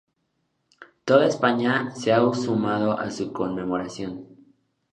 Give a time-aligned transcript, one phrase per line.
[1.05, 4.25] Toda España se ha sumado a su conmemoración.